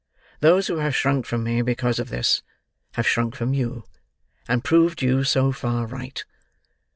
[0.39, 2.41] Those who have shrunk from me because of this,
[2.93, 3.83] have shrunk from you,
[4.47, 6.25] and proved you so far right.